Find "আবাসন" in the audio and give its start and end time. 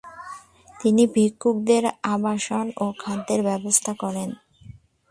2.13-2.65